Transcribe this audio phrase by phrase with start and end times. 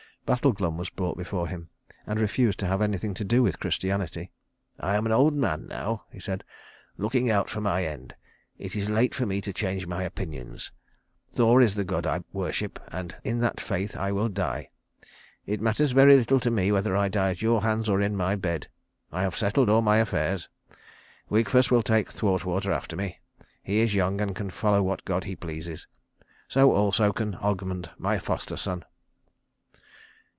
[0.23, 1.67] Battle Glum was brought before him,
[2.07, 4.31] and refused to have anything to do with Christianity.
[4.79, 6.45] "I am an old man now," he said,
[6.95, 8.15] "looking out for my end.
[8.57, 10.71] It is late for me to change my opinions.
[11.33, 14.69] Thor is the god I worship, and in that faith will I die.
[15.45, 18.37] It matters very little to me whether I die at your hands, or in my
[18.37, 18.69] bed.
[19.11, 20.47] I have settled all my affairs.
[21.29, 23.19] Wigfus will take Thwartwater after me.
[23.63, 25.87] He is young and can follow what gods he pleases.
[26.47, 28.85] So also can Ogmund, my foster son."